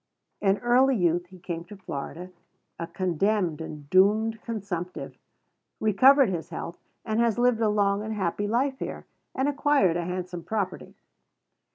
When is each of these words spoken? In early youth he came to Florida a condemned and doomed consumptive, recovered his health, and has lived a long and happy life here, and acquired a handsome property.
In 0.41 0.57
early 0.57 0.95
youth 0.95 1.27
he 1.27 1.37
came 1.37 1.63
to 1.65 1.77
Florida 1.77 2.31
a 2.79 2.87
condemned 2.87 3.61
and 3.61 3.87
doomed 3.91 4.41
consumptive, 4.41 5.15
recovered 5.79 6.29
his 6.29 6.49
health, 6.49 6.79
and 7.05 7.19
has 7.19 7.37
lived 7.37 7.61
a 7.61 7.69
long 7.69 8.01
and 8.01 8.15
happy 8.15 8.47
life 8.47 8.79
here, 8.79 9.05
and 9.35 9.47
acquired 9.47 9.97
a 9.97 10.05
handsome 10.05 10.43
property. 10.43 10.95